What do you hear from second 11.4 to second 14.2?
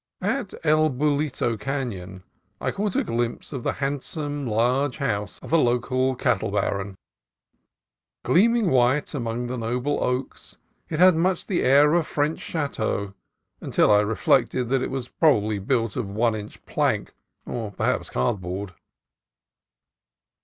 the air of a French chateau until I